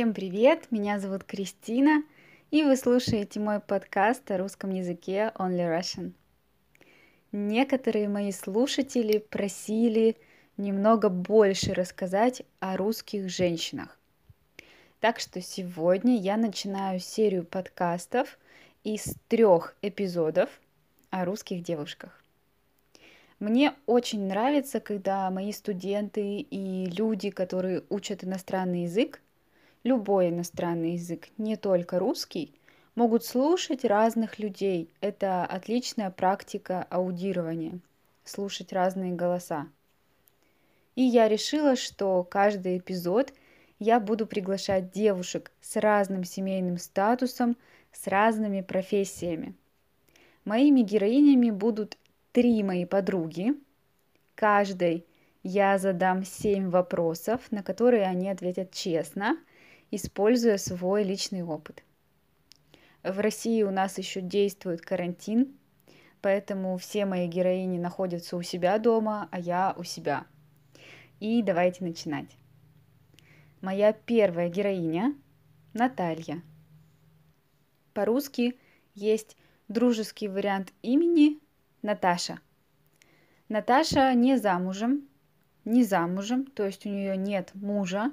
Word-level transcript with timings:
Всем 0.00 0.14
привет! 0.14 0.68
Меня 0.70 0.98
зовут 0.98 1.24
Кристина, 1.24 2.02
и 2.50 2.62
вы 2.62 2.76
слушаете 2.76 3.38
мой 3.38 3.60
подкаст 3.60 4.30
о 4.30 4.38
русском 4.38 4.70
языке 4.70 5.30
Only 5.34 5.78
Russian. 5.78 6.12
Некоторые 7.32 8.08
мои 8.08 8.32
слушатели 8.32 9.18
просили 9.18 10.16
немного 10.56 11.10
больше 11.10 11.74
рассказать 11.74 12.44
о 12.60 12.78
русских 12.78 13.28
женщинах. 13.28 13.98
Так 15.00 15.20
что 15.20 15.42
сегодня 15.42 16.16
я 16.16 16.38
начинаю 16.38 16.98
серию 16.98 17.44
подкастов 17.44 18.38
из 18.84 19.16
трех 19.28 19.76
эпизодов 19.82 20.48
о 21.10 21.26
русских 21.26 21.62
девушках. 21.62 22.24
Мне 23.38 23.74
очень 23.84 24.26
нравится, 24.28 24.80
когда 24.80 25.30
мои 25.30 25.52
студенты 25.52 26.38
и 26.38 26.86
люди, 26.86 27.28
которые 27.28 27.82
учат 27.90 28.24
иностранный 28.24 28.84
язык, 28.84 29.20
любой 29.84 30.28
иностранный 30.28 30.92
язык, 30.92 31.28
не 31.38 31.56
только 31.56 31.98
русский, 31.98 32.54
могут 32.94 33.24
слушать 33.24 33.84
разных 33.84 34.38
людей. 34.38 34.92
Это 35.00 35.44
отличная 35.44 36.10
практика 36.10 36.86
аудирования, 36.90 37.78
слушать 38.24 38.72
разные 38.72 39.12
голоса. 39.12 39.68
И 40.96 41.02
я 41.02 41.28
решила, 41.28 41.76
что 41.76 42.22
каждый 42.24 42.78
эпизод 42.78 43.32
я 43.78 44.00
буду 44.00 44.26
приглашать 44.26 44.90
девушек 44.90 45.50
с 45.60 45.76
разным 45.76 46.24
семейным 46.24 46.76
статусом, 46.78 47.56
с 47.92 48.06
разными 48.06 48.60
профессиями. 48.60 49.54
Моими 50.44 50.82
героинями 50.82 51.50
будут 51.50 51.96
три 52.32 52.62
мои 52.62 52.84
подруги. 52.84 53.54
Каждой 54.34 55.06
я 55.42 55.78
задам 55.78 56.24
семь 56.24 56.68
вопросов, 56.68 57.40
на 57.50 57.62
которые 57.62 58.04
они 58.04 58.28
ответят 58.28 58.72
честно– 58.72 59.38
используя 59.90 60.56
свой 60.58 61.02
личный 61.02 61.42
опыт. 61.42 61.82
В 63.02 63.18
России 63.18 63.62
у 63.62 63.70
нас 63.70 63.98
еще 63.98 64.20
действует 64.20 64.82
карантин, 64.82 65.56
поэтому 66.20 66.76
все 66.76 67.06
мои 67.06 67.26
героини 67.26 67.78
находятся 67.78 68.36
у 68.36 68.42
себя 68.42 68.78
дома, 68.78 69.28
а 69.30 69.38
я 69.38 69.74
у 69.76 69.84
себя. 69.84 70.26
И 71.18 71.42
давайте 71.42 71.84
начинать. 71.84 72.36
Моя 73.60 73.92
первая 73.92 74.48
героиня– 74.48 75.14
Наталья. 75.72 76.42
По-русски 77.94 78.58
есть 78.94 79.36
дружеский 79.68 80.28
вариант 80.28 80.72
имени 80.82 81.38
Наташа. 81.82 82.40
Наташа 83.48 84.12
не 84.14 84.36
замужем, 84.36 85.08
не 85.64 85.84
замужем, 85.84 86.46
то 86.46 86.66
есть 86.66 86.86
у 86.86 86.88
нее 86.88 87.16
нет 87.16 87.50
мужа, 87.54 88.12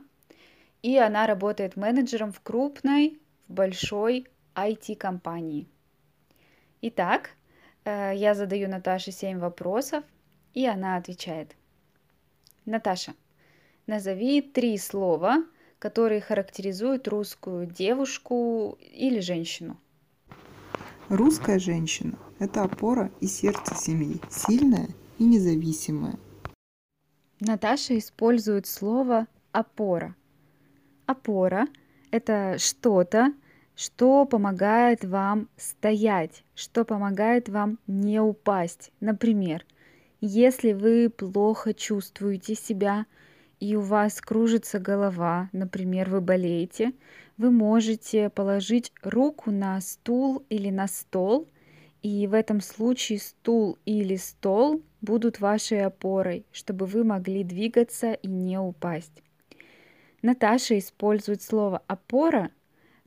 и 0.81 0.97
она 0.97 1.27
работает 1.27 1.75
менеджером 1.75 2.31
в 2.31 2.39
крупной, 2.41 3.19
в 3.47 3.53
большой 3.53 4.27
IT-компании. 4.55 5.67
Итак, 6.81 7.31
э, 7.85 8.13
я 8.15 8.33
задаю 8.33 8.69
Наташе 8.69 9.11
7 9.11 9.39
вопросов, 9.39 10.03
и 10.53 10.65
она 10.65 10.97
отвечает. 10.97 11.55
Наташа, 12.65 13.13
назови 13.87 14.41
три 14.41 14.77
слова, 14.77 15.45
которые 15.79 16.21
характеризуют 16.21 17.07
русскую 17.07 17.65
девушку 17.65 18.77
или 18.81 19.19
женщину. 19.19 19.77
Русская 21.09 21.59
женщина– 21.59 22.17
это 22.39 22.63
опора 22.63 23.11
и 23.21 23.27
сердце 23.27 23.75
семьи, 23.75 24.19
сильная 24.29 24.89
и 25.17 25.23
независимая. 25.23 26.19
Наташа 27.39 27.97
использует 27.97 28.67
слово 28.67 29.27
«опора», 29.53 30.16
опора– 31.07 31.67
это 32.11 32.57
что-то, 32.59 33.33
что 33.75 34.25
помогает 34.25 35.03
вам 35.03 35.49
стоять, 35.57 36.43
что 36.55 36.85
помогает 36.85 37.49
вам 37.49 37.79
не 37.87 38.19
упасть. 38.19 38.91
Например, 38.99 39.65
если 40.21 40.73
вы 40.73 41.09
плохо 41.09 41.73
чувствуете 41.73 42.55
себя 42.55 43.05
и 43.59 43.75
у 43.75 43.81
вас 43.81 44.21
кружится 44.21 44.79
голова, 44.79 45.49
например, 45.51 46.09
вы 46.09 46.21
болеете, 46.21 46.93
вы 47.37 47.51
можете 47.51 48.29
положить 48.29 48.91
руку 49.03 49.51
на 49.51 49.79
стул 49.81 50.43
или 50.49 50.69
на 50.69 50.87
стол, 50.87 51.47
и 52.01 52.25
в 52.27 52.33
этом 52.33 52.61
случае 52.61 53.19
стул 53.19 53.77
или 53.85 54.15
стол 54.15 54.81
будут 55.01 55.39
вашей 55.39 55.85
опорой, 55.85 56.45
чтобы 56.51 56.85
вы 56.85 57.03
могли 57.03 57.43
двигаться 57.43 58.13
и 58.13 58.27
не 58.27 58.59
упасть. 58.59 59.23
Наташа 60.23 60.79
использует 60.79 61.43
слово 61.43 61.83
«опора», 61.87 62.51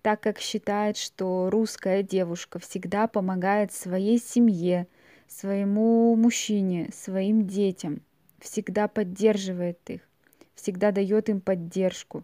так 0.01 0.21
как 0.21 0.39
считает, 0.39 0.97
что 0.97 1.51
русская 1.51 2.03
девушка 2.03 2.59
всегда 2.59 3.09
помогает 3.09 3.73
своей 3.73 4.19
семье, 4.19 4.87
своему 5.27 6.15
мужчине, 6.15 6.91
своим 6.95 7.47
детям, 7.47 8.01
всегда 8.39 8.87
поддерживает 8.87 9.79
их, 9.91 10.09
всегда 10.55 10.93
дает 10.93 11.29
им 11.29 11.41
поддержку, 11.41 12.23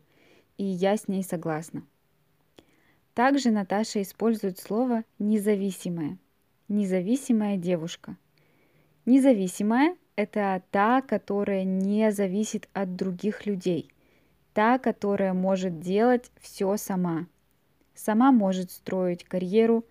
и 0.56 0.64
я 0.64 0.96
с 0.96 1.08
ней 1.08 1.24
согласна. 1.24 1.82
Также 3.12 3.50
Наташа 3.50 4.00
использует 4.02 4.58
слово 4.58 5.02
«независимая», 5.18 6.16
независимая 6.68 7.56
девушка. 7.56 8.16
Независимая– 9.04 9.96
это 10.16 10.62
та, 10.70 11.02
которая 11.02 11.64
не 11.64 12.12
зависит 12.12 12.68
от 12.72 12.94
других 12.94 13.46
людей– 13.46 13.90
та, 14.56 14.78
которая 14.78 15.34
может 15.34 15.80
делать 15.80 16.30
все 16.40 16.78
сама. 16.78 17.26
Сама 17.94 18.32
может 18.32 18.70
строить 18.70 19.22
карьеру, 19.22 19.84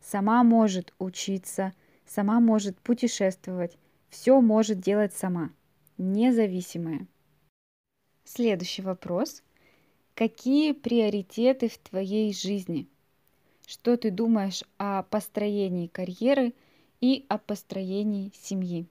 сама 0.00 0.44
может 0.44 0.94
учиться, 1.00 1.72
сама 2.06 2.38
может 2.38 2.78
путешествовать, 2.78 3.76
все 4.10 4.40
может 4.40 4.78
делать 4.78 5.12
сама, 5.12 5.50
независимая. 5.98 7.08
Следующий 8.22 8.82
вопрос. 8.82 9.42
Какие 10.14 10.70
приоритеты 10.70 11.68
в 11.68 11.76
твоей 11.78 12.32
жизни? 12.32 12.86
Что 13.66 13.96
ты 13.96 14.12
думаешь 14.12 14.62
о 14.78 15.02
построении 15.02 15.88
карьеры 15.88 16.54
и 17.00 17.26
о 17.28 17.38
построении 17.38 18.30
семьи? 18.40 18.86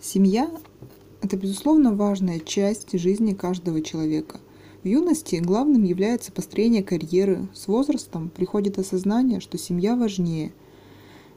Семья 0.00 0.50
это, 1.24 1.38
безусловно, 1.38 1.94
важная 1.94 2.38
часть 2.38 2.98
жизни 2.98 3.32
каждого 3.32 3.80
человека. 3.80 4.40
В 4.82 4.86
юности 4.86 5.36
главным 5.36 5.82
является 5.82 6.30
построение 6.30 6.82
карьеры. 6.82 7.48
С 7.54 7.66
возрастом 7.66 8.28
приходит 8.28 8.78
осознание, 8.78 9.40
что 9.40 9.56
семья 9.56 9.96
важнее. 9.96 10.52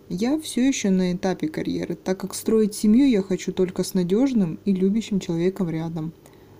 Я 0.10 0.40
все 0.40 0.68
еще 0.68 0.90
на 0.90 1.14
этапе 1.14 1.48
карьеры, 1.48 1.96
так 1.96 2.20
как 2.20 2.34
строить 2.34 2.76
семью 2.76 3.10
я 3.10 3.22
хочу 3.22 3.54
только 3.54 3.84
с 3.84 3.94
надежным 3.94 4.60
и 4.66 4.74
любящим 4.74 5.22
человеком 5.22 5.70
рядом. 5.70 6.12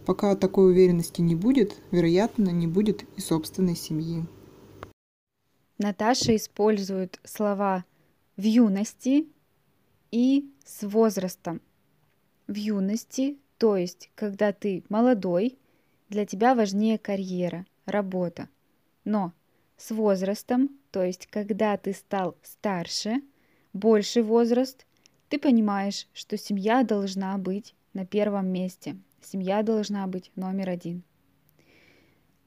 Пока 0.06 0.34
такой 0.38 0.72
уверенности 0.72 1.20
не 1.20 1.36
будет, 1.36 1.76
вероятно, 1.92 2.50
не 2.50 2.68
будет 2.68 3.04
и 3.18 3.22
собственной 3.22 3.76
семьи. 3.76 4.26
Наташа 5.78 6.34
использует 6.36 7.20
слова 7.26 7.84
в 8.38 8.44
юности 8.44 9.28
и 10.12 10.50
с 10.66 10.88
возрастом 10.88 11.62
в 12.48 12.56
юности, 12.56 13.38
то 13.58 13.76
есть 13.76 14.10
когда 14.16 14.52
ты 14.52 14.84
молодой, 14.90 15.58
для 16.10 16.26
тебя 16.26 16.56
важнее 16.56 16.98
карьера, 16.98 17.66
работа. 17.86 18.50
Но 19.04 19.34
с 19.78 19.92
возрастом, 19.92 20.70
то 20.92 21.04
есть 21.04 21.28
когда 21.28 21.78
ты 21.78 21.94
стал 21.94 22.36
старше, 22.44 23.22
больший 23.74 24.24
возраст, 24.24 24.86
ты 25.30 25.40
понимаешь, 25.40 26.08
что 26.14 26.38
семья 26.38 26.84
должна 26.84 27.38
быть 27.38 27.76
на 27.94 28.06
первом 28.06 28.48
месте. 28.48 28.96
Семья 29.22 29.62
должна 29.62 30.08
быть 30.08 30.32
номер 30.36 30.70
один. 30.70 31.04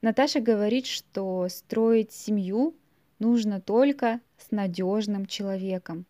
Наташа 0.01 0.39
говорит, 0.39 0.87
что 0.87 1.47
строить 1.49 2.11
семью 2.11 2.75
нужно 3.19 3.61
только 3.61 4.19
с 4.37 4.49
надежным 4.49 5.27
человеком. 5.27 6.05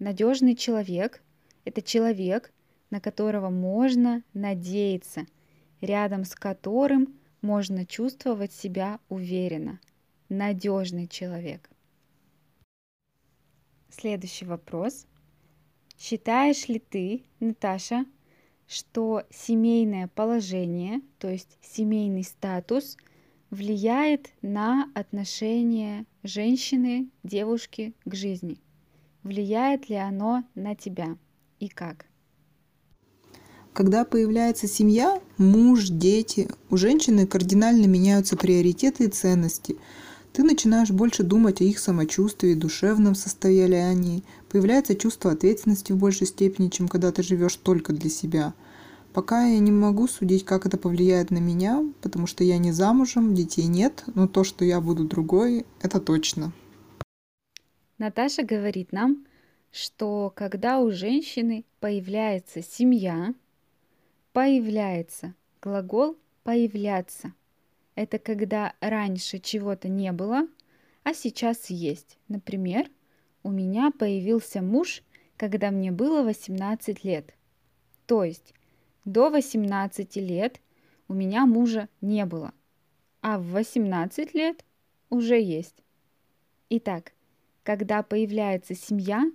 Надежный 0.00 0.56
человек– 0.56 1.22
это 1.64 1.82
человек, 1.82 2.52
на 2.92 3.00
которого 3.00 3.48
можно 3.48 4.22
надеяться, 4.34 5.26
рядом 5.80 6.26
с 6.26 6.34
которым 6.34 7.18
можно 7.40 7.86
чувствовать 7.86 8.52
себя 8.52 9.00
уверенно. 9.08 9.80
Надежный 10.28 11.08
человек. 11.08 11.70
Следующий 13.88 14.44
вопрос. 14.44 15.06
Считаешь 15.98 16.68
ли 16.68 16.78
ты, 16.78 17.24
Наташа, 17.40 18.04
что 18.68 19.24
семейное 19.30 20.08
положение, 20.08 21.00
то 21.18 21.30
есть 21.30 21.56
семейный 21.62 22.24
статус, 22.24 22.98
влияет 23.48 24.30
на 24.42 24.92
отношение 24.94 26.04
женщины, 26.22 27.08
девушки 27.22 27.94
к 28.04 28.14
жизни? 28.14 28.58
Влияет 29.22 29.88
ли 29.88 29.96
оно 29.96 30.44
на 30.54 30.74
тебя 30.74 31.16
и 31.58 31.68
как? 31.68 32.11
Когда 33.72 34.04
появляется 34.04 34.68
семья, 34.68 35.20
муж, 35.38 35.88
дети, 35.88 36.48
у 36.68 36.76
женщины 36.76 37.26
кардинально 37.26 37.86
меняются 37.86 38.36
приоритеты 38.36 39.04
и 39.04 39.08
ценности. 39.08 39.76
Ты 40.34 40.42
начинаешь 40.42 40.90
больше 40.90 41.22
думать 41.22 41.62
о 41.62 41.64
их 41.64 41.78
самочувствии, 41.78 42.54
душевном 42.54 43.14
состоянии, 43.14 44.24
появляется 44.50 44.94
чувство 44.94 45.32
ответственности 45.32 45.92
в 45.92 45.96
большей 45.96 46.26
степени, 46.26 46.68
чем 46.68 46.86
когда 46.88 47.12
ты 47.12 47.22
живешь 47.22 47.56
только 47.56 47.94
для 47.94 48.10
себя. 48.10 48.52
Пока 49.14 49.44
я 49.44 49.58
не 49.58 49.72
могу 49.72 50.06
судить, 50.06 50.44
как 50.44 50.66
это 50.66 50.76
повлияет 50.76 51.30
на 51.30 51.38
меня, 51.38 51.82
потому 52.02 52.26
что 52.26 52.44
я 52.44 52.58
не 52.58 52.72
замужем, 52.72 53.34
детей 53.34 53.66
нет, 53.66 54.04
но 54.14 54.26
то, 54.26 54.44
что 54.44 54.64
я 54.64 54.80
буду 54.80 55.04
другой, 55.04 55.66
это 55.80 56.00
точно. 56.00 56.52
Наташа 57.98 58.42
говорит 58.42 58.92
нам, 58.92 59.26
что 59.70 60.32
когда 60.34 60.80
у 60.80 60.90
женщины 60.90 61.64
появляется 61.80 62.62
семья, 62.62 63.34
появляется 64.32 65.34
глагол 65.60 66.16
появляться. 66.42 67.32
Это 67.94 68.18
когда 68.18 68.74
раньше 68.80 69.38
чего-то 69.38 69.88
не 69.88 70.12
было, 70.12 70.48
а 71.04 71.14
сейчас 71.14 71.70
есть. 71.70 72.18
Например, 72.28 72.90
у 73.42 73.50
меня 73.50 73.90
появился 73.90 74.62
муж, 74.62 75.02
когда 75.36 75.70
мне 75.70 75.92
было 75.92 76.22
18 76.22 77.04
лет. 77.04 77.34
То 78.06 78.24
есть 78.24 78.54
до 79.04 79.30
18 79.30 80.16
лет 80.16 80.60
у 81.08 81.14
меня 81.14 81.46
мужа 81.46 81.88
не 82.00 82.24
было, 82.24 82.52
а 83.20 83.38
в 83.38 83.50
18 83.50 84.34
лет 84.34 84.64
уже 85.10 85.40
есть. 85.40 85.76
Итак, 86.70 87.12
когда 87.62 88.02
появляется 88.02 88.74
семья, 88.74 89.30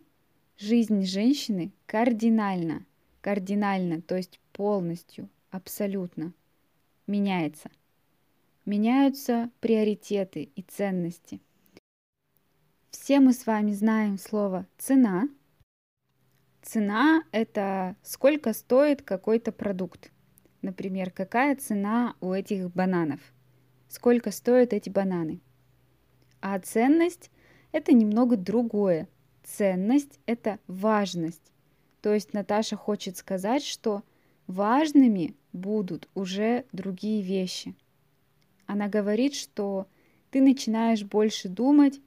жизнь 0.57 1.03
женщины 1.03 1.71
кардинально, 1.85 2.85
кардинально, 3.21 4.01
то 4.01 4.15
есть 4.15 4.39
полностью, 4.57 5.29
абсолютно 5.49 6.33
меняется. 7.07 7.71
Меняются 8.65 9.49
приоритеты 9.61 10.43
и 10.43 10.61
ценности. 10.61 11.39
Все 12.91 13.21
мы 13.21 13.31
с 13.31 13.45
вами 13.45 13.71
знаем 13.71 14.17
слово 14.17 14.67
цена, 14.77 15.29
Цена– 16.67 17.23
это 17.31 17.95
сколько 18.03 18.51
стоит 18.51 19.01
какой-то 19.01 19.53
продукт. 19.53 20.11
Например, 20.61 21.11
какая 21.11 21.55
цена 21.55 22.15
у 22.19 22.33
этих 22.33 22.69
бананов? 22.71 23.21
Сколько 23.87 24.31
стоят 24.31 24.73
эти 24.73 24.89
бананы? 24.89 25.39
А 26.41 26.59
ценность– 26.59 27.31
это 27.71 27.93
немного 27.93 28.35
другое. 28.35 29.07
Ценность– 29.45 30.19
это 30.25 30.59
важность. 30.67 31.53
То 32.01 32.13
есть 32.13 32.33
Наташа 32.33 32.75
хочет 32.75 33.15
сказать, 33.15 33.63
что 33.63 34.03
важными 34.47 35.35
будут 35.53 36.09
уже 36.15 36.65
другие 36.71 37.21
вещи. 37.21 37.75
Она 38.65 38.87
говорит, 38.87 39.35
что 39.35 39.87
ты 40.31 40.41
начинаешь 40.41 41.03
больше 41.03 41.47
думать 41.47 42.01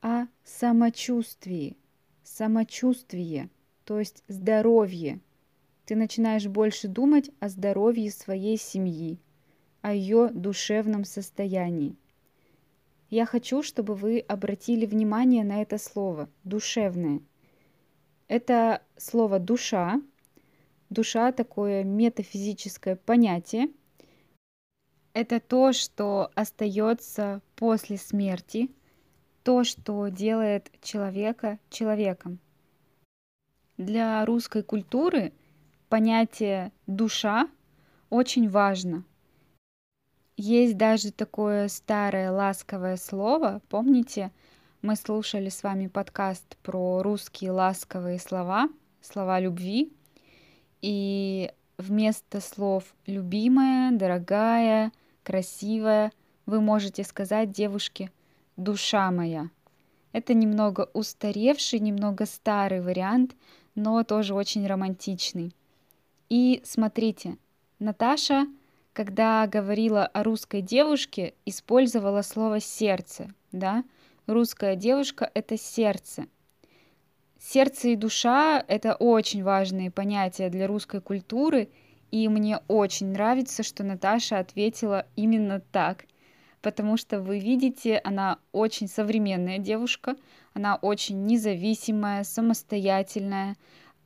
о 0.00 0.26
самочувствии. 0.44 1.76
Самочувствие– 2.24 3.48
то 3.84 3.98
есть 3.98 4.22
здоровье. 4.28 5.20
Ты 5.84 5.96
начинаешь 5.96 6.46
больше 6.46 6.88
думать 6.88 7.30
о 7.40 7.48
здоровье 7.48 8.10
своей 8.10 8.56
семьи, 8.56 9.18
о 9.80 9.92
ее 9.92 10.28
душевном 10.28 11.04
состоянии. 11.04 11.96
Я 13.10 13.26
хочу, 13.26 13.62
чтобы 13.62 13.94
вы 13.94 14.20
обратили 14.20 14.86
внимание 14.86 15.44
на 15.44 15.60
это 15.60 15.76
слово 15.76 16.30
«душевное». 16.44 17.20
Это 18.28 18.82
слово 18.96 19.38
«душа». 19.38 20.00
Душа– 20.92 21.32
такое 21.32 21.84
метафизическое 21.84 22.96
понятие. 22.96 23.70
Это 25.14 25.40
то, 25.40 25.72
что 25.72 26.30
остается 26.34 27.40
после 27.56 27.96
смерти, 27.96 28.70
то, 29.42 29.64
что 29.64 30.08
делает 30.08 30.70
человека 30.82 31.58
человеком. 31.70 32.40
Для 33.78 34.22
русской 34.26 34.62
культуры 34.62 35.32
понятие 35.88 36.72
душа 36.86 37.48
очень 38.10 38.50
важно. 38.50 39.02
Есть 40.36 40.76
даже 40.76 41.10
такое 41.10 41.68
старое 41.68 42.30
ласковое 42.30 42.98
слово. 42.98 43.62
Помните, 43.70 44.30
мы 44.82 44.96
слушали 44.96 45.48
с 45.48 45.62
вами 45.62 45.86
подкаст 45.86 46.58
про 46.58 47.02
русские 47.02 47.52
ласковые 47.52 48.18
слова, 48.18 48.68
слова 49.00 49.40
любви. 49.40 49.90
И 50.82 51.50
вместо 51.78 52.40
слов 52.40 52.84
любимая, 53.06 53.92
дорогая, 53.92 54.92
красивая, 55.22 56.12
вы 56.44 56.60
можете 56.60 57.04
сказать 57.04 57.52
девушке 57.52 58.10
душа 58.56 59.10
моя. 59.10 59.48
Это 60.12 60.34
немного 60.34 60.90
устаревший, 60.92 61.78
немного 61.78 62.26
старый 62.26 62.82
вариант, 62.82 63.34
но 63.74 64.02
тоже 64.04 64.34
очень 64.34 64.66
романтичный. 64.66 65.54
И 66.28 66.60
смотрите, 66.64 67.38
Наташа, 67.78 68.46
когда 68.92 69.46
говорила 69.46 70.04
о 70.04 70.22
русской 70.22 70.60
девушке, 70.60 71.34
использовала 71.46 72.22
слово 72.22 72.60
сердце, 72.60 73.32
да? 73.52 73.84
Русская 74.26 74.76
девушка— 74.76 75.30
это 75.34 75.56
сердце. 75.56 76.26
Сердце 77.44 77.88
и 77.88 77.96
душа— 77.96 78.64
это 78.68 78.94
очень 78.94 79.42
важные 79.42 79.90
понятия 79.90 80.48
для 80.48 80.68
русской 80.68 81.00
культуры, 81.00 81.68
и 82.12 82.28
мне 82.28 82.60
очень 82.68 83.08
нравится, 83.08 83.64
что 83.64 83.82
Наташа 83.82 84.38
ответила 84.38 85.06
именно 85.16 85.60
так, 85.72 86.06
потому 86.62 86.96
что 86.96 87.20
вы 87.20 87.40
видите, 87.40 88.00
она 88.04 88.38
очень 88.52 88.86
современная 88.86 89.58
девушка, 89.58 90.14
она 90.54 90.76
очень 90.76 91.26
независимая, 91.26 92.22
самостоятельная, 92.22 93.56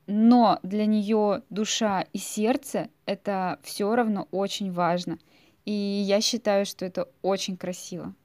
но 0.07 0.59
для 0.63 0.87
нее 0.87 1.43
душа 1.51 2.05
и 2.13 2.17
сердце 2.17 2.89
это 3.05 3.59
все 3.61 3.95
равно 3.95 4.27
очень 4.31 4.71
важно. 4.71 5.19
И 5.63 5.71
я 5.71 6.21
считаю, 6.21 6.65
что 6.65 6.85
это 6.85 7.07
очень 7.21 7.55
красиво. 7.55 8.15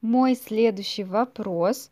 Мой 0.00 0.34
следующий 0.34 1.04
вопрос. 1.04 1.90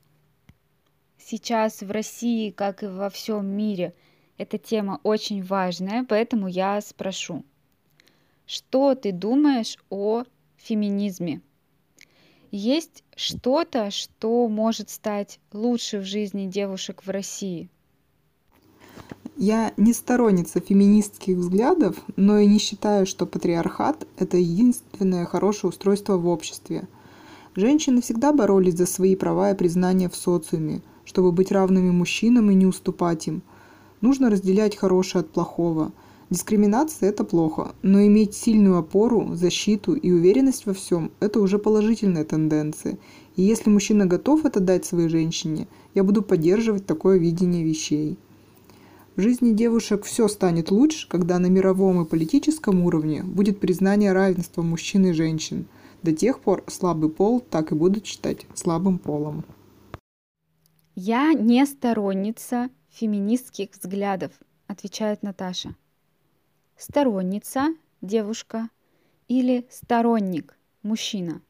Сейчас 1.24 1.82
в 1.82 1.90
России, 1.90 2.50
как 2.50 2.82
и 2.82 2.86
во 2.86 3.08
всем 3.08 3.46
мире, 3.46 3.94
эта 4.38 4.58
тема 4.58 4.98
очень 5.04 5.42
важная, 5.42 6.04
поэтому 6.04 6.48
я 6.48 6.80
спрошу. 6.80 7.44
Что 8.44 8.94
ты 8.94 9.12
думаешь 9.12 9.78
о 9.88 10.24
феминизме? 10.56 11.40
Есть 12.50 13.04
что-то, 13.14 13.90
что 13.90 14.48
может 14.48 14.90
стать 14.90 15.38
лучше 15.52 16.00
в 16.00 16.04
жизни 16.04 16.46
девушек 16.46 17.02
в 17.04 17.08
России? 17.08 17.70
Я 19.36 19.72
не 19.76 19.92
сторонница 19.92 20.60
феминистских 20.60 21.36
взглядов, 21.36 21.96
но 22.16 22.38
и 22.38 22.46
не 22.46 22.58
считаю, 22.58 23.06
что 23.06 23.26
патриархат– 23.26 24.06
это 24.18 24.36
единственное 24.36 25.24
хорошее 25.24 25.70
устройство 25.70 26.18
в 26.18 26.26
обществе. 26.26 26.86
Женщины 27.54 28.02
всегда 28.02 28.32
боролись 28.32 28.76
за 28.76 28.86
свои 28.86 29.16
права 29.16 29.52
и 29.52 29.56
признание 29.56 30.10
в 30.10 30.16
социуме, 30.16 30.82
чтобы 31.04 31.32
быть 31.32 31.52
равными 31.52 31.90
мужчинам 31.90 32.50
и 32.50 32.54
не 32.54 32.66
уступать 32.66 33.26
им. 33.28 33.42
Нужно 34.00 34.30
разделять 34.30 34.76
хорошее 34.76 35.20
от 35.20 35.30
плохого– 35.30 35.92
Дискриминация– 36.32 37.08
это 37.10 37.24
плохо, 37.24 37.74
но 37.82 38.00
иметь 38.06 38.34
сильную 38.34 38.78
опору, 38.78 39.34
защиту 39.34 39.92
и 39.92 40.10
уверенность 40.10 40.64
во 40.64 40.72
всем– 40.72 41.10
это 41.20 41.40
уже 41.40 41.58
положительная 41.58 42.24
тенденция. 42.24 42.96
И 43.36 43.42
если 43.42 43.68
мужчина 43.68 44.06
готов 44.06 44.46
это 44.46 44.58
дать 44.58 44.86
своей 44.86 45.10
женщине, 45.10 45.68
я 45.92 46.02
буду 46.02 46.22
поддерживать 46.22 46.86
такое 46.86 47.18
видение 47.18 47.62
вещей. 47.62 48.16
В 49.14 49.20
жизни 49.20 49.52
девушек 49.52 50.04
все 50.04 50.26
станет 50.26 50.70
лучше, 50.70 51.06
когда 51.06 51.38
на 51.38 51.48
мировом 51.48 52.00
и 52.00 52.08
политическом 52.08 52.80
уровне 52.80 53.22
будет 53.22 53.60
признание 53.60 54.14
равенства 54.14 54.62
мужчин 54.62 55.04
и 55.04 55.12
женщин. 55.12 55.66
До 56.02 56.14
тех 56.14 56.38
пор 56.38 56.64
слабый 56.66 57.10
пол 57.10 57.40
так 57.40 57.72
и 57.72 57.74
будут 57.74 58.06
считать 58.06 58.46
слабым 58.54 58.96
полом. 58.96 59.44
Я 60.94 61.32
не 61.32 61.64
сторонница 61.66 62.68
феминистских 62.90 63.70
взглядов, 63.72 64.32
отвечает 64.66 65.22
Наташа 65.22 65.74
сторонница– 66.82 67.74
девушка 68.02 68.68
или 69.28 69.66
сторонник– 69.70 70.58
мужчина. 70.82 71.40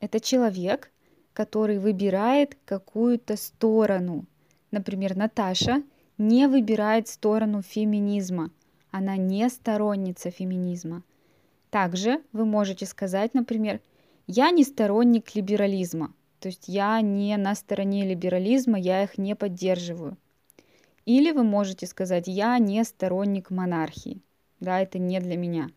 Это 0.00 0.20
человек, 0.20 0.92
который 1.32 1.78
выбирает 1.78 2.56
какую-то 2.64 3.36
сторону. 3.36 4.24
Например, 4.70 5.16
Наташа 5.16 5.82
не 6.16 6.46
выбирает 6.46 7.08
сторону 7.08 7.62
феминизма. 7.62 8.50
Она 8.90 9.16
не 9.16 9.48
сторонница 9.48 10.30
феминизма. 10.30 11.02
Также 11.70 12.22
вы 12.32 12.44
можете 12.44 12.86
сказать, 12.86 13.34
например, 13.34 13.80
я 14.26 14.50
не 14.50 14.62
сторонник 14.62 15.34
либерализма. 15.34 16.14
То 16.40 16.48
есть 16.48 16.68
я 16.68 17.00
не 17.00 17.36
на 17.36 17.54
стороне 17.54 18.06
либерализма, 18.06 18.78
я 18.78 19.02
их 19.02 19.18
не 19.18 19.34
поддерживаю. 19.34 20.16
Или 21.04 21.32
вы 21.32 21.42
можете 21.42 21.86
сказать, 21.86 22.24
я 22.26 22.58
не 22.58 22.84
сторонник 22.84 23.50
монархии. 23.50 24.20
да, 24.60 24.80
это 24.80 24.98
не 24.98 25.20
для 25.20 25.36
меня. 25.36 25.70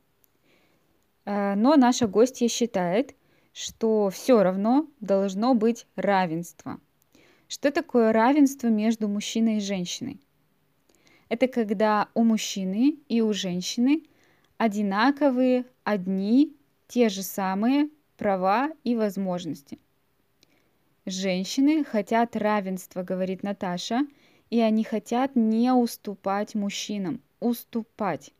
Э, 1.25 1.55
но 1.55 1.75
наша 1.75 2.07
гостья 2.07 2.47
считает, 2.47 3.15
что 3.53 4.09
все 4.09 4.43
равно 4.43 4.87
должно 4.99 5.53
быть 5.53 5.87
равенство. 5.95 6.79
Что 7.47 7.71
такое 7.71 8.13
равенство 8.13 8.67
между 8.67 9.07
мужчиной 9.07 9.57
и 9.57 9.61
женщиной? 9.61 10.21
Это 11.29 11.47
когда 11.47 12.07
у 12.13 12.23
мужчины 12.23 12.97
и 13.07 13.21
у 13.21 13.33
женщины 13.33 14.03
одинаковые, 14.57 15.65
одни, 15.83 16.55
те 16.87 17.09
же 17.09 17.23
самые 17.23 17.89
права 18.17 18.71
и 18.83 18.95
возможности. 18.95 19.79
Женщины 21.05 21.83
хотят 21.83 22.35
равенства, 22.35 23.01
говорит 23.01 23.41
Наташа, 23.41 24.05
и 24.51 24.59
они 24.59 24.83
хотят 24.83 25.35
не 25.35 25.73
уступать 25.73 26.53
мужчинам, 26.53 27.21
уступать. 27.39 28.31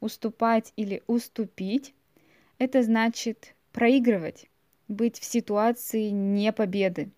Уступать 0.00 0.74
или 0.76 1.02
уступить– 1.06 1.94
это 2.58 2.82
значит 2.82 3.54
проигрывать, 3.72 4.50
быть 4.88 5.18
в 5.18 5.24
ситуации 5.24 6.10
не 6.10 6.52
победы. 6.52 7.10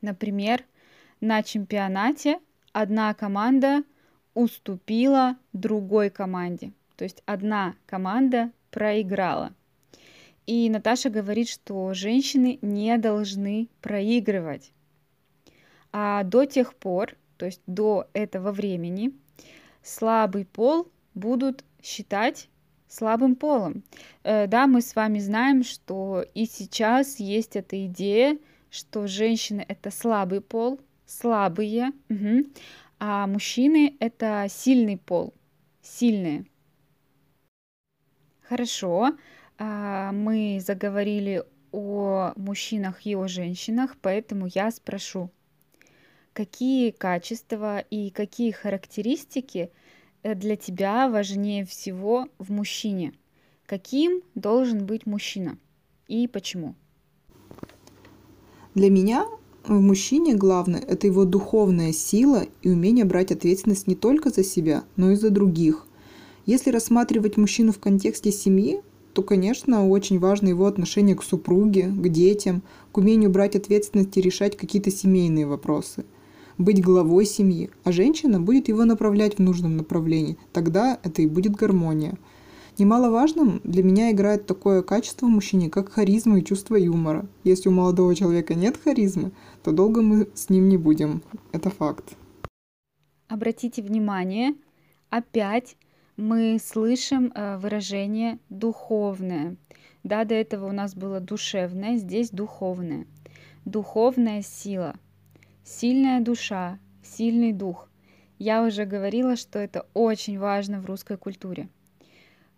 Например, 0.00 0.64
на 1.20 1.42
чемпионате 1.42 2.40
одна 2.72 3.12
команда 3.12 3.84
уступила 4.34 5.36
другой 5.52 6.08
команде. 6.08 6.72
То 6.96 7.04
есть 7.04 7.22
одна 7.26 7.74
команда 7.86 8.50
проиграла. 8.70 9.54
И 10.46 10.68
Наташа 10.70 11.10
говорит, 11.10 11.48
что 11.48 11.94
женщины 11.94 12.58
не 12.62 12.96
должны 12.98 13.68
проигрывать. 13.80 14.72
А 15.92 16.24
до 16.24 16.44
тех 16.44 16.74
пор, 16.74 17.16
то 17.36 17.46
есть 17.46 17.62
до 17.66 18.08
этого 18.12 18.50
времени, 18.50 19.12
слабый 19.82 20.44
пол 20.44 20.88
будут 21.14 21.64
считать 21.82 22.48
слабым 22.88 23.36
полом. 23.36 23.84
Э, 24.22 24.46
да, 24.46 24.66
мы 24.66 24.80
с 24.80 24.94
вами 24.94 25.18
знаем, 25.18 25.64
что 25.64 26.24
и 26.34 26.46
сейчас 26.46 27.18
есть 27.18 27.56
эта 27.56 27.86
идея, 27.86 28.38
что 28.70 29.06
женщины 29.06 29.64
это 29.66 29.90
слабый 29.90 30.40
пол, 30.40 30.80
слабые, 31.06 31.92
угу, 32.08 32.46
а 32.98 33.26
мужчины 33.26 33.96
это 34.00 34.46
сильный 34.48 34.96
пол, 34.96 35.34
сильные. 35.82 36.46
Хорошо, 38.42 39.16
мы 39.64 40.62
заговорили 40.64 41.44
о 41.72 42.32
мужчинах 42.36 43.06
и 43.06 43.14
о 43.14 43.26
женщинах, 43.26 43.96
поэтому 44.00 44.48
я 44.52 44.70
спрошу, 44.70 45.30
какие 46.32 46.90
качества 46.90 47.78
и 47.78 48.10
какие 48.10 48.50
характеристики 48.50 49.70
э, 50.22 50.34
для 50.34 50.56
тебя 50.56 51.08
важнее 51.08 51.64
всего 51.64 52.28
в 52.38 52.50
мужчине? 52.50 53.14
Каким 53.66 54.22
должен 54.34 54.84
быть 54.84 55.06
мужчина 55.06 55.58
и 56.08 56.28
почему? 56.28 56.74
Для 58.74 58.90
меня 58.90 59.26
в 59.64 59.80
мужчине 59.80 60.34
главное– 60.34 60.80
это 60.88 61.06
его 61.06 61.24
духовная 61.24 61.92
сила 61.92 62.44
и 62.62 62.68
умение 62.68 63.04
брать 63.04 63.30
ответственность 63.30 63.86
не 63.86 63.94
только 63.94 64.30
за 64.30 64.42
себя, 64.42 64.84
но 64.96 65.12
и 65.12 65.14
за 65.14 65.30
других. 65.30 65.86
Если 66.46 66.70
рассматривать 66.70 67.36
мужчину 67.36 67.72
в 67.72 67.78
контексте 67.78 68.32
семьи, 68.32 68.82
то, 69.12 69.22
конечно, 69.22 69.88
очень 69.88 70.18
важно 70.18 70.48
его 70.48 70.66
отношение 70.66 71.14
к 71.14 71.22
супруге, 71.22 71.88
к 71.88 72.08
детям, 72.08 72.62
к 72.92 72.98
умению 72.98 73.30
брать 73.30 73.56
ответственность 73.56 74.16
и 74.16 74.20
решать 74.20 74.56
какие-то 74.56 74.90
семейные 74.90 75.46
вопросы. 75.46 76.04
Быть 76.58 76.82
главой 76.82 77.26
семьи, 77.26 77.70
а 77.84 77.92
женщина 77.92 78.40
будет 78.40 78.68
его 78.68 78.84
направлять 78.84 79.36
в 79.36 79.38
нужном 79.40 79.76
направлении. 79.76 80.36
Тогда 80.52 80.98
это 81.02 81.22
и 81.22 81.26
будет 81.26 81.56
гармония. 81.56 82.18
Немаловажным 82.78 83.60
для 83.64 83.82
меня 83.82 84.10
играет 84.12 84.46
такое 84.46 84.82
качество 84.82 85.26
в 85.26 85.30
мужчине, 85.30 85.68
как 85.68 85.92
харизма 85.92 86.38
и 86.38 86.44
чувство 86.44 86.76
юмора. 86.76 87.26
Если 87.44 87.68
у 87.68 87.72
молодого 87.72 88.14
человека 88.14 88.54
нет 88.54 88.78
харизмы, 88.82 89.32
то 89.62 89.72
долго 89.72 90.00
мы 90.00 90.28
с 90.34 90.48
ним 90.48 90.68
не 90.70 90.78
будем. 90.78 91.22
Это 91.52 91.68
факт. 91.68 92.16
Обратите 93.28 93.82
внимание, 93.82 94.54
опять 95.10 95.76
мы 96.16 96.58
слышим 96.58 97.32
э, 97.34 97.56
выражение 97.56 98.38
духовное. 98.48 99.56
Да, 100.02 100.24
до 100.24 100.34
этого 100.34 100.68
у 100.68 100.72
нас 100.72 100.94
было 100.94 101.20
душевное, 101.20 101.96
здесь 101.96 102.30
духовное. 102.30 103.06
Духовная 103.64 104.42
сила, 104.42 104.94
сильная 105.64 106.20
душа, 106.20 106.78
сильный 107.02 107.52
дух. 107.52 107.88
Я 108.38 108.64
уже 108.64 108.84
говорила, 108.84 109.36
что 109.36 109.58
это 109.58 109.86
очень 109.94 110.38
важно 110.38 110.80
в 110.80 110.86
русской 110.86 111.16
культуре. 111.16 111.68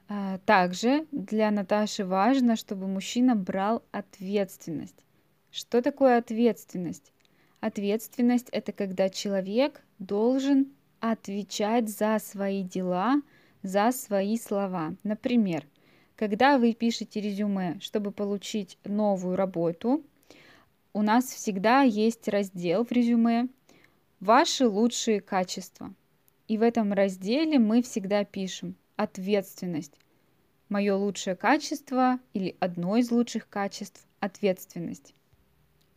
А, 0.08 0.38
также 0.46 1.06
для 1.12 1.50
Наташи 1.50 2.04
важно, 2.04 2.56
чтобы 2.56 2.86
мужчина 2.86 3.36
брал 3.36 3.82
ответственность. 3.92 4.96
Что 5.50 5.82
такое 5.82 6.18
ответственность? 6.18 7.12
Ответственность– 7.60 8.48
это 8.52 8.72
когда 8.72 9.08
человек 9.08 9.82
должен 9.98 10.72
отвечать 11.00 11.88
за 11.88 12.18
свои 12.18 12.62
дела, 12.62 13.22
за 13.64 13.90
свои 13.92 14.36
слова. 14.36 14.94
Например, 15.02 15.66
когда 16.16 16.58
вы 16.58 16.74
пишете 16.74 17.20
резюме, 17.20 17.80
чтобы 17.80 18.12
получить 18.12 18.78
новую 18.84 19.36
работу, 19.36 20.04
у 20.92 21.02
нас 21.02 21.24
всегда 21.24 21.82
есть 21.82 22.28
раздел 22.28 22.84
в 22.84 22.92
резюме 22.92 23.48
«Ваши 24.20 24.68
лучшие 24.68 25.20
качества». 25.20 25.92
И 26.46 26.58
в 26.58 26.62
этом 26.62 26.92
разделе 26.92 27.58
мы 27.58 27.82
всегда 27.82 28.24
пишем 28.24 28.76
ответственность. 28.96 29.98
Мое 30.68 30.94
лучшее 30.94 31.34
качество 31.34 32.20
или 32.34 32.56
одно 32.60 32.98
из 32.98 33.10
лучших 33.10 33.48
качеств– 33.48 34.06
ответственность. 34.20 35.14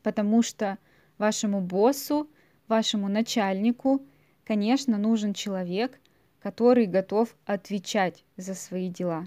Потому 0.04 0.42
что 0.42 0.78
вашему 1.18 1.60
боссу, 1.60 2.30
вашему 2.70 3.10
начальнику, 3.10 4.02
конечно, 4.46 4.98
нужен 4.98 5.34
человек, 5.34 6.00
который 6.48 6.86
готов 6.86 7.36
отвечать 7.46 8.24
за 8.38 8.54
свои 8.54 8.88
дела. 8.88 9.26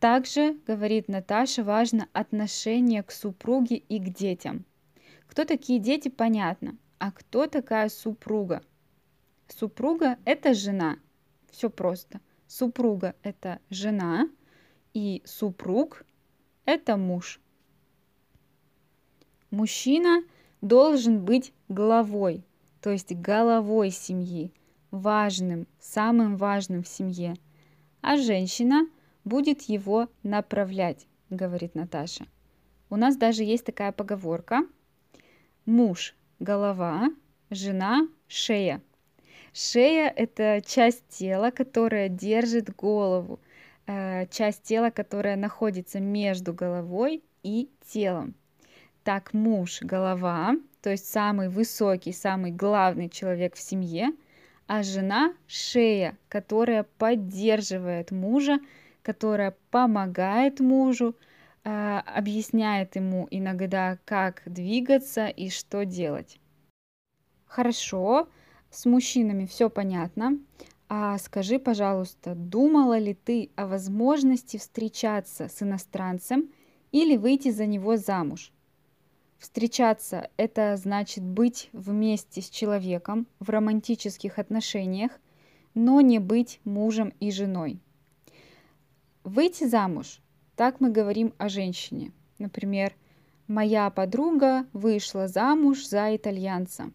Также, 0.00 0.58
говорит 0.66 1.06
Наташа, 1.06 1.62
важно 1.62 2.08
отношение 2.12 3.04
к 3.04 3.12
супруге 3.12 3.76
и 3.76 4.00
к 4.00 4.12
детям. 4.12 4.64
Кто 5.28 5.44
такие 5.44 5.78
дети, 5.78 6.08
понятно. 6.08 6.76
А 6.98 7.12
кто 7.12 7.46
такая 7.46 7.88
супруга? 7.88 8.64
Супруга– 9.46 10.18
это 10.24 10.54
жена– 10.54 10.98
все 11.52 11.70
просто. 11.70 12.20
Супруга– 12.48 13.14
это 13.22 13.60
жена, 13.70 14.28
и 14.92 15.22
супруг– 15.24 16.04
это 16.64 16.96
муж. 16.96 17.40
Мужчина 19.52 20.24
должен 20.62 21.24
быть 21.24 21.52
главой, 21.68 22.42
то 22.80 22.90
есть 22.90 23.14
головой 23.14 23.92
семьи, 23.92 24.52
важным, 24.94 25.66
самым 25.80 26.36
важным 26.36 26.82
в 26.82 26.88
семье. 26.88 27.34
А 28.00 28.16
женщина 28.16 28.88
будет 29.24 29.62
его 29.62 30.08
направлять, 30.22 31.06
говорит 31.30 31.74
Наташа. 31.74 32.26
У 32.90 32.96
нас 32.96 33.16
даже 33.16 33.44
есть 33.44 33.64
такая 33.64 33.92
поговорка. 33.92 34.66
Муж– 35.66 36.14
голова, 36.38 37.10
жена– 37.50 38.08
шея– 38.28 38.80
Шея– 39.56 40.12
это 40.16 40.60
часть 40.66 41.06
тела, 41.08 41.52
которая 41.52 42.08
держит 42.08 42.74
голову, 42.74 43.38
э, 43.86 44.26
часть 44.26 44.64
тела, 44.64 44.90
которая 44.90 45.36
находится 45.36 46.00
между 46.00 46.52
головой 46.52 47.22
и 47.44 47.70
телом. 47.86 48.34
Так 49.04 49.32
муж– 49.32 49.78
голова, 49.80 50.56
то 50.82 50.90
есть 50.90 51.06
самый 51.06 51.48
высокий, 51.48 52.12
самый 52.12 52.50
главный 52.50 53.08
человек 53.08 53.54
в 53.54 53.60
семье, 53.60 54.10
а 54.66 54.82
жена– 54.82 55.34
шея, 55.46 56.16
которая 56.28 56.84
поддерживает 56.98 58.10
мужа, 58.10 58.58
которая 59.02 59.56
помогает 59.70 60.60
мужу, 60.60 61.14
э, 61.64 61.98
объясняет 61.98 62.96
ему 62.96 63.28
иногда, 63.30 63.98
как 64.04 64.42
двигаться 64.46 65.26
и 65.26 65.50
что 65.50 65.84
делать. 65.84 66.38
Хорошо, 67.46 68.28
с 68.70 68.86
мужчинами 68.86 69.46
все 69.46 69.68
понятно. 69.70 70.38
А 70.88 71.18
скажи, 71.18 71.58
пожалуйста, 71.58 72.34
думала 72.34 72.98
ли 72.98 73.14
ты 73.14 73.50
о 73.56 73.66
возможности 73.66 74.56
встречаться 74.56 75.48
с 75.48 75.62
иностранцем 75.62 76.50
или 76.92 77.16
выйти 77.16 77.50
за 77.50 77.66
него 77.66 77.96
замуж? 77.96 78.53
Встречаться– 79.44 80.30
это 80.38 80.74
значит 80.78 81.22
быть 81.22 81.68
вместе 81.74 82.40
с 82.40 82.48
человеком 82.48 83.26
в 83.40 83.50
романтических 83.50 84.38
отношениях, 84.38 85.12
но 85.74 86.00
не 86.00 86.18
быть 86.18 86.60
мужем 86.64 87.12
и 87.20 87.30
женой. 87.30 87.78
Выйти 89.22 89.64
замуж– 89.64 90.22
так 90.56 90.80
мы 90.80 90.90
говорим 90.90 91.34
о 91.36 91.50
женщине. 91.50 92.12
Например, 92.38 92.94
«Моя 93.46 93.90
подруга 93.90 94.66
вышла 94.72 95.28
замуж 95.28 95.86
за 95.86 96.16
итальянца». 96.16 96.90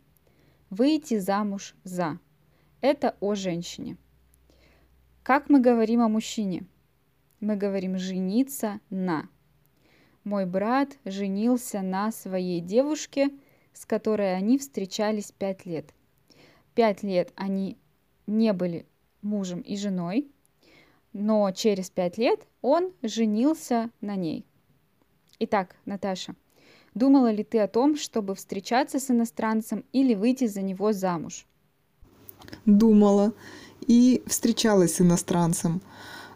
Выйти 0.72 1.20
замуж 1.20 1.76
за. 1.84 2.18
Это 2.82 3.16
о 3.20 3.36
женщине. 3.36 3.96
Как 5.22 5.52
мы 5.52 5.62
говорим 5.62 6.02
о 6.02 6.10
мужчине? 6.10 6.66
Мы 7.42 7.56
говорим 7.56 8.00
жениться 8.00 8.80
на. 8.90 9.30
Мой 10.24 10.46
брат 10.46 10.98
женился 11.06 11.82
на 11.82 12.12
своей 12.12 12.60
девушке, 12.60 13.30
с 13.74 13.86
которой 13.86 14.36
они 14.36 14.58
встречались 14.58 15.32
пять 15.32 15.66
лет. 15.66 15.94
Пять 16.76 17.04
лет 17.04 17.32
они 17.36 17.78
не 18.28 18.54
были 18.54 18.86
мужем 19.22 19.62
и 19.62 19.76
женой, 19.78 20.30
но 21.14 21.50
через 21.52 21.90
пять 21.90 22.18
лет 22.18 22.46
он 22.62 22.92
женился 23.02 23.90
на 24.02 24.16
ней. 24.16 24.46
Итак, 25.40 25.76
Наташа, 25.86 26.36
думала 26.94 27.32
ли 27.32 27.44
ты 27.44 27.60
о 27.60 27.68
том, 27.68 27.96
чтобы 27.96 28.36
встречаться 28.36 29.00
с 29.00 29.10
иностранцем 29.10 29.86
или 29.94 30.14
выйти 30.14 30.48
за 30.48 30.62
него 30.62 30.92
замуж? 30.92 31.48
Думала 32.66 33.34
и 33.88 34.22
встречалась 34.28 34.96
с 34.96 35.02
иностранцем. 35.02 35.82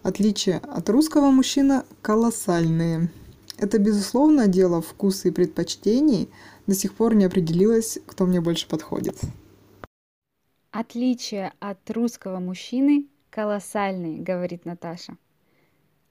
Отличия 0.03 0.59
от 0.59 0.89
русского 0.89 1.31
мужчины 1.31 1.83
колоссальные. 2.01 3.09
Это, 3.57 3.79
безусловно, 3.79 4.47
дело 4.47 4.81
вкуса 4.81 5.27
и 5.27 5.31
предпочтений. 5.31 6.29
До 6.67 6.73
сих 6.73 6.93
пор 6.95 7.15
не 7.15 7.25
определилась, 7.25 7.99
кто 8.05 8.25
мне 8.25 8.41
больше 8.41 8.67
подходит. 8.67 9.19
Отличия 10.71 11.53
от 11.59 11.89
русского 11.91 12.39
мужчины 12.39 13.07
колоссальные, 13.29 14.19
говорит 14.19 14.65
Наташа. 14.65 15.17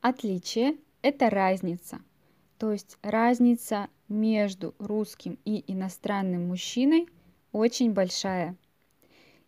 Отличие– 0.00 0.76
это 1.02 1.30
разница. 1.30 2.00
То 2.58 2.72
есть 2.72 2.96
разница 3.02 3.88
между 4.08 4.75
русским 4.78 5.38
и 5.44 5.64
иностранным 5.66 6.49
мужчиной 6.49 7.08
очень 7.50 7.92
большая. 7.92 8.56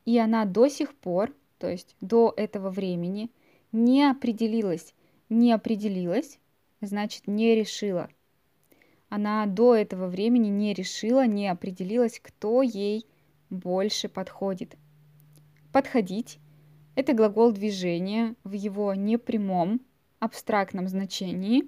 И 0.05 0.19
она 0.19 0.45
до 0.45 0.69
сих 0.69 0.95
пор, 0.95 1.33
то 1.59 1.69
есть 1.69 1.97
до 2.01 2.35
этого 2.37 2.71
времени, 2.71 3.31
не 3.73 4.09
определилась. 4.09 4.95
Не 5.29 5.53
определилась, 5.53 6.39
значит 6.87 7.27
не 7.27 7.55
решила. 7.55 8.09
Она 9.09 9.47
до 9.47 9.75
этого 9.75 10.09
времени 10.09 10.49
не 10.49 10.75
решила, 10.75 11.27
не 11.27 11.49
определилась, 11.49 12.21
кто 12.21 12.63
ей 12.63 13.07
больше 13.51 14.09
подходит. 14.09 14.77
Подходить– 15.73 16.39
это 16.95 17.13
глагол 17.13 17.53
движения 17.53 18.35
в 18.45 18.53
его 18.53 18.95
непрямом, 18.95 19.81
абстрактном 20.19 20.89
значении, 20.89 21.65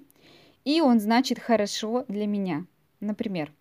и 0.65 0.81
он 0.81 0.99
значит 0.99 1.39
«хорошо 1.39 2.05
для 2.07 2.25
меня». 2.25 2.65
Например, 2.99 3.53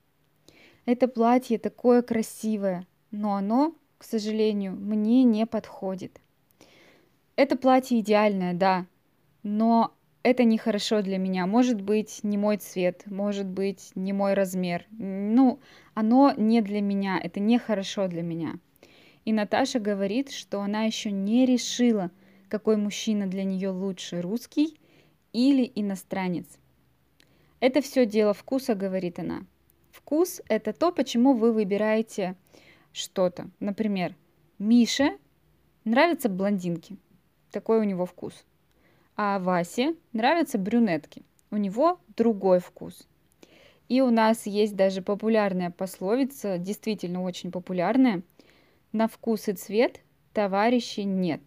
это 0.87 1.09
платье 1.09 1.59
такое 1.59 2.03
красивое, 2.03 2.87
но 3.11 3.35
оно, 3.35 3.75
к 3.99 4.05
сожалению, 4.05 4.73
мне 4.73 5.25
не 5.25 5.47
подходит. 5.47 6.21
Это 7.35 7.57
платье 7.57 8.01
идеальное, 8.01 8.55
да, 8.55 8.87
но 9.43 9.96
это 10.27 10.43
нехорошо 10.43 11.03
для 11.03 11.19
меня. 11.19 11.47
Может 11.47 11.81
быть, 11.81 12.25
не 12.25 12.37
мой 12.37 12.57
цвет, 12.57 13.05
может 13.07 13.47
быть, 13.47 13.93
не 13.95 14.13
мой 14.13 14.35
размер. 14.35 14.85
Ну, 14.91 15.61
оно 15.95 16.35
не 16.37 16.63
для 16.63 16.81
меня, 16.81 17.21
это 17.23 17.39
нехорошо 17.39 18.09
для 18.09 18.23
меня. 18.23 18.59
И 19.25 19.33
Наташа 19.33 19.79
говорит, 19.79 20.33
что 20.33 20.61
она 20.63 20.83
еще 20.83 21.13
не 21.13 21.47
решила, 21.47 22.11
какой 22.49 22.77
мужчина 22.77 23.29
для 23.29 23.45
нее 23.45 23.69
лучше, 23.69 24.21
русский 24.21 24.77
или 25.33 25.71
иностранец. 25.77 26.59
Это 27.61 27.81
все 27.81 28.05
дело 28.05 28.35
вкуса, 28.35 28.75
говорит 28.75 29.21
она. 29.21 29.47
Вкус– 29.93 30.43
это 30.49 30.73
то, 30.73 30.91
почему 30.91 31.35
вы 31.35 31.53
выбираете 31.53 32.35
что-то. 32.93 33.49
Например, 33.61 34.17
Мише 34.59 35.19
нравятся 35.85 36.29
блондинки. 36.29 36.97
Такой 37.53 37.79
у 37.79 37.85
него 37.85 38.07
вкус– 38.07 38.45
а 39.17 39.39
Васе 39.39 39.95
нравятся 40.13 40.59
брюнетки. 40.59 41.23
У 41.51 41.57
него 41.57 41.99
другой 42.17 42.61
вкус. 42.61 43.09
И 43.89 44.01
у 44.01 44.11
нас 44.11 44.47
есть 44.47 44.77
даже 44.77 45.01
популярная 45.01 45.71
пословица, 45.71 46.59
действительно 46.59 47.23
очень 47.23 47.51
популярная. 47.51 48.23
На 48.93 49.09
вкус 49.09 49.49
и 49.49 49.53
цвет 49.53 50.01
товарищей 50.33 51.05
нет. 51.05 51.41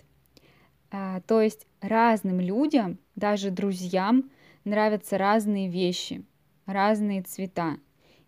А, 0.90 1.22
то 1.22 1.42
есть 1.42 1.68
разным 1.82 2.40
людям, 2.40 2.98
даже 3.16 3.52
друзьям, 3.52 4.32
нравятся 4.64 5.18
разные 5.18 5.70
вещи, 5.70 6.24
разные 6.66 7.22
цвета. 7.22 7.78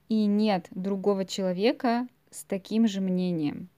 И 0.08 0.25
нет 0.25 0.67
другого 0.71 1.25
человека 1.25 2.08
с 2.30 2.43
таким 2.43 2.88
же 2.88 3.01
мнением. 3.01 3.69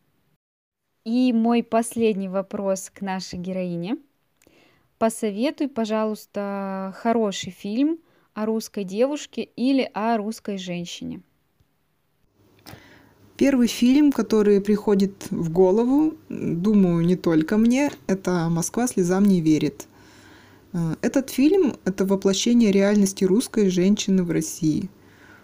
И 1.06 1.32
мой 1.32 1.64
последний 1.64 2.28
вопрос 2.28 2.90
к 2.90 3.02
нашей 3.02 3.40
героине– 3.40 3.98
посоветуй, 5.04 5.68
пожалуйста, 5.68 6.96
хороший 6.98 7.52
фильм 7.52 8.00
о 8.34 8.46
русской 8.46 8.86
девушке 8.86 9.50
или 9.58 9.92
о 9.94 10.16
русской 10.16 10.58
женщине. 10.58 11.22
Первый 13.36 13.68
фильм, 13.68 14.14
который 14.14 14.62
приходит 14.62 15.28
в 15.30 15.52
голову, 15.52 16.14
думаю, 16.30 17.06
не 17.06 17.18
только 17.18 17.58
мне, 17.58 17.92
это 18.08 18.48
«Москва 18.50 18.88
слезам 18.88 19.26
не 19.26 19.42
верит». 19.42 19.88
Э, 20.72 20.96
этот 21.02 21.30
фильм– 21.30 21.76
это 21.84 22.06
воплощение 22.06 22.72
реальности 22.72 23.26
русской 23.26 23.68
женщины 23.68 24.24
в 24.24 24.32
России. 24.32 24.90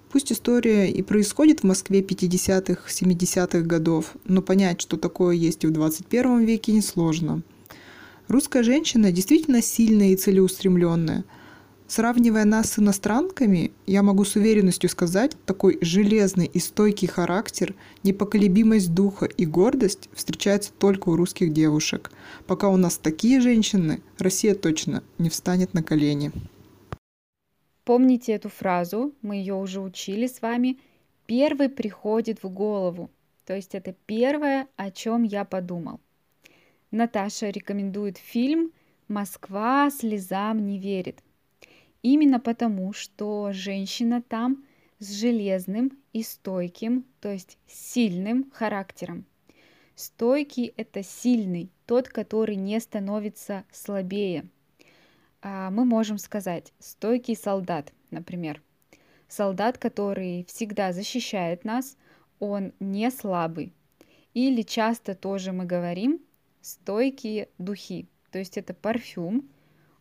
Пусть 0.09 0.31
история 0.31 0.89
и 0.89 1.01
происходит 1.01 1.59
в 1.59 1.63
Москве 1.65 1.99
50-х, 1.99 2.83
70-х 2.87 3.59
годов, 3.59 4.15
но 4.23 4.41
понять, 4.41 4.79
что 4.79 4.95
такое 4.95 5.35
есть 5.35 5.65
и 5.65 5.67
в 5.67 5.71
21 5.71 6.45
веке, 6.45 6.71
несложно– 6.71 7.41
Русская 8.29 8.61
женщина 8.61 9.11
действительно 9.11 9.59
сильная 9.59 10.09
и 10.09 10.15
целеустремленная. 10.15 11.25
Сравнивая 11.87 12.45
нас 12.45 12.73
с 12.73 12.77
иностранками, 12.77 13.71
я 13.87 14.03
могу 14.03 14.23
с 14.23 14.35
уверенностью 14.35 14.87
сказать, 14.87 15.35
такой 15.47 15.79
железный 15.81 16.45
и 16.45 16.59
стойкий 16.59 17.07
характер, 17.07 17.73
непоколебимость 18.03 18.93
духа 18.93 19.25
и 19.25 19.47
гордость 19.47 20.09
встречаются 20.13 20.71
только 20.77 21.09
у 21.09 21.15
русских 21.15 21.51
девушек. 21.53 22.11
Пока 22.45 22.69
у 22.69 22.77
нас 22.77 22.99
такие 22.99 23.41
женщины, 23.41 24.03
Россия 24.19 24.53
точно 24.53 25.01
не 25.17 25.31
встанет 25.31 25.73
на 25.73 25.81
колени. 25.81 26.31
Помните 27.83 28.33
эту 28.33 28.49
фразу, 28.49 29.11
мы 29.23 29.37
ее 29.37 29.55
уже 29.55 29.81
учили 29.81 30.27
с 30.27 30.43
вами. 30.43 30.77
Первый 31.25 31.67
приходит 31.67 32.43
в 32.43 32.49
голову. 32.49 33.09
То 33.47 33.55
есть 33.55 33.73
это 33.73 33.95
первое, 34.05 34.67
о 34.75 34.91
чем 34.91 35.23
я 35.23 35.45
подумал. 35.45 35.99
Наташа 36.91 37.49
рекомендует 37.49 38.17
фильм 38.17 38.71
«Москва 39.07 39.91
слезам 39.91 40.65
не 40.65 40.79
верит». 40.79 41.23
Именно 42.01 42.39
потому, 42.39 42.93
что 42.93 43.51
женщина 43.51 44.23
там 44.23 44.63
с 44.97 45.11
железным 45.11 45.91
и 46.13 46.23
стойким, 46.23 47.05
то 47.21 47.31
есть 47.31 47.59
сильным 47.67 48.49
характером. 48.51 49.25
Стойкий– 49.93 50.73
это 50.77 51.03
сильный, 51.03 51.69
тот, 51.85 52.07
который 52.07 52.55
не 52.55 52.79
становится 52.79 53.65
слабее. 53.71 54.47
А 55.41 55.69
мы 55.69 55.85
можем 55.85 56.17
сказать 56.17 56.73
стойкий 56.79 57.35
солдат, 57.35 57.93
например. 58.09 58.63
Солдат, 59.27 59.77
который 59.77 60.43
всегда 60.45 60.91
защищает 60.91 61.65
нас, 61.65 61.97
он 62.39 62.73
не 62.79 63.11
слабый. 63.11 63.73
Или 64.33 64.63
часто 64.63 65.13
тоже 65.13 65.51
мы 65.51 65.65
говорим, 65.65 66.19
стойкие 66.61 67.49
духи. 67.57 68.07
То 68.31 68.39
есть 68.39 68.57
это 68.57 68.73
парфюм, 68.73 69.49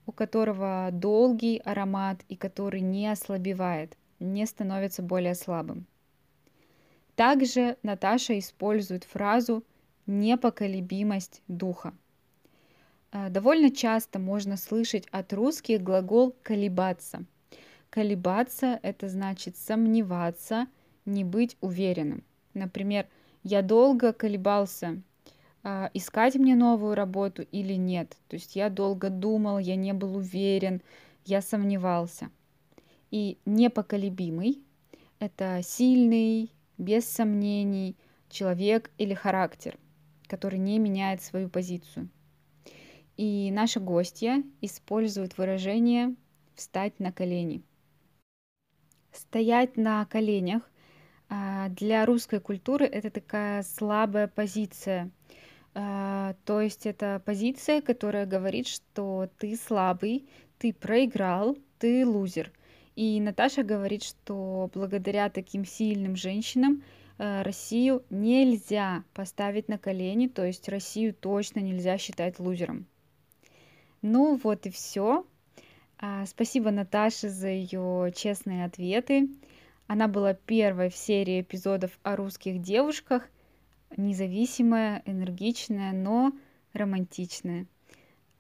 у 0.07 0.13
которого 0.13 0.91
долгий 0.93 1.59
аромат 1.59 2.21
и 2.29 2.37
который 2.37 2.81
не 2.81 3.09
ослабевает, 3.09 3.97
не 4.21 4.47
становится 4.47 5.03
более 5.03 5.35
слабым. 5.35 5.87
Также 7.15 7.77
Наташа 7.83 8.39
использует 8.39 9.05
фразу 9.05 9.65
«непоколебимость 10.07 11.43
духа». 11.49 11.93
Э, 13.13 13.29
довольно 13.29 13.71
часто 13.71 14.19
можно 14.19 14.57
слышать 14.57 15.07
от 15.11 15.33
русских 15.33 15.83
глагол 15.83 16.35
«колебаться». 16.43 17.25
Колебаться– 17.91 18.79
это 18.83 19.09
значит 19.09 19.57
сомневаться, 19.57 20.67
не 21.07 21.25
быть 21.25 21.57
уверенным. 21.61 22.23
Например, 22.55 23.09
я 23.43 23.63
долго 23.63 24.13
колебался, 24.13 25.03
искать 25.65 26.37
мне 26.37 26.55
новую 26.55 26.95
работу 26.95 27.43
или 27.43 27.75
нет. 27.75 28.17
То 28.29 28.35
есть 28.35 28.57
я 28.57 28.71
долго 28.71 29.11
думал, 29.11 29.59
я 29.59 29.77
не 29.77 29.93
был 29.93 30.17
уверен, 30.17 30.83
я 31.25 31.43
сомневался. 31.43 32.31
И 33.11 33.39
непоколебимый– 33.45 34.63
это 35.19 35.61
сильный, 35.63 36.53
без 36.77 37.07
сомнений 37.07 37.97
человек 38.31 38.91
или 38.99 39.15
характер, 39.15 39.77
который 40.29 40.59
не 40.59 40.79
меняет 40.79 41.23
свою 41.23 41.49
позицию. 41.49 42.09
И 43.17 43.51
наша 43.51 43.81
гостья 43.81 44.45
использует 44.61 45.39
выражение 45.39 46.15
«встать 46.55 47.01
на 47.01 47.11
колени». 47.11 47.63
Стоять 49.11 49.77
на 49.77 50.05
коленях 50.07 50.63
а, 51.29 51.69
для 51.71 52.07
русской 52.07 52.39
культуры 52.39 52.87
это 52.87 53.11
такая 53.11 53.65
слабая 53.65 54.29
позиция– 54.29 55.11
А, 55.75 56.35
то 56.45 56.61
есть 56.61 56.87
это 56.87 57.23
позиция, 57.25 57.81
которая 57.81 58.27
говорит, 58.27 58.67
что 58.67 59.29
ты 59.39 59.57
слабый, 59.57 60.29
ты 60.59 60.73
проиграл, 60.73 61.57
ты 61.79 62.07
лузер. 62.07 62.53
И 62.97 63.21
Наташа 63.21 63.63
говорит, 63.63 64.03
что 64.03 64.71
благодаря 64.75 65.31
таким 65.31 65.65
сильным 65.65 66.17
женщинам 66.17 66.83
э, 67.19 67.43
Россию 67.43 68.03
нельзя 68.11 69.05
поставить 69.15 69.69
на 69.69 69.79
колени, 69.79 70.27
то 70.27 70.45
есть 70.45 70.69
Россию 70.69 71.15
точно 71.15 71.61
нельзя 71.61 71.97
считать 71.97 72.41
лузером. 72.41 72.87
Ну 74.03 74.41
вот 74.43 74.67
и 74.67 74.71
все. 74.71 75.25
А, 76.01 76.27
спасибо 76.27 76.71
Наташе 76.71 77.29
за 77.29 77.49
ее 77.49 78.13
честные 78.15 78.65
ответы. 78.65 79.29
Она 79.87 80.07
была 80.07 80.35
первой 80.35 80.91
в 80.91 80.97
серии 80.97 81.41
эпизодов 81.41 81.99
о 82.03 82.15
русских 82.17 82.61
девушках, 82.61 83.29
независимая, 83.97 85.03
энергичная, 85.07 85.93
но 85.93 86.33
романтичная. 86.73 87.67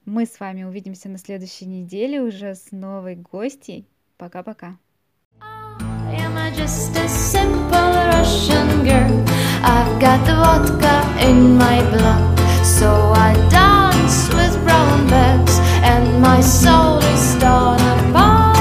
Мы 0.04 0.26
с 0.26 0.40
вами 0.40 0.64
увидимся 0.64 1.08
на 1.08 1.18
следующей 1.18 1.66
неделе 1.66 2.22
уже 2.22 2.54
с 2.54 2.72
новой 2.72 3.16
гостьей. 3.16 3.86
Пока-пока. 4.16 4.78
just 6.58 6.96
a 6.96 7.08
simple 7.08 7.92
Russian 8.12 8.84
girl. 8.84 9.24
I've 9.62 10.00
got 10.00 10.26
vodka 10.26 10.96
in 11.20 11.56
my 11.56 11.78
blood, 11.90 12.38
so 12.64 12.90
I 13.14 13.34
dance 13.48 14.28
with 14.34 14.54
brown 14.64 15.08
bags, 15.08 15.58
and 15.82 16.20
my 16.20 16.40
soul 16.40 16.98
is 16.98 17.36
torn 17.38 17.80
apart. 17.80 18.56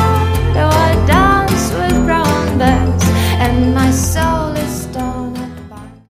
Oh, 0.63 0.86
I 0.89 0.93
dance 1.08 1.73
with 1.73 1.97
brown 2.06 2.58
bags, 2.60 3.06
and 3.39 3.73
my 3.73 3.89
soul. 3.91 4.37